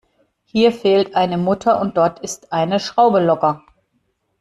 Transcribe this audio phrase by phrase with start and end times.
[0.45, 3.61] Hier fehlt eine Mutter und dort ist eine Schraube locker.